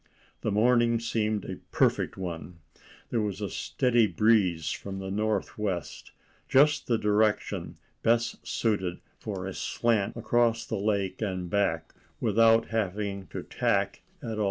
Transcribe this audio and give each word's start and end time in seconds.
The 0.41 0.49
morning 0.51 0.99
seemed 0.99 1.45
a 1.45 1.57
perfect 1.71 2.17
one. 2.17 2.57
There 3.11 3.21
was 3.21 3.39
a 3.39 3.51
steady 3.51 4.07
breeze 4.07 4.71
from 4.71 4.97
the 4.97 5.11
north 5.11 5.59
west, 5.59 6.11
just 6.49 6.87
the 6.87 6.97
direction 6.97 7.77
best 8.01 8.43
suited 8.47 8.99
for 9.19 9.45
a 9.45 9.53
slant 9.53 10.17
across 10.17 10.65
the 10.65 10.73
lake 10.79 11.21
and 11.21 11.51
back 11.51 11.93
without 12.19 12.69
having 12.69 13.27
to 13.27 13.43
tack 13.43 14.01
at 14.23 14.39
all. 14.39 14.39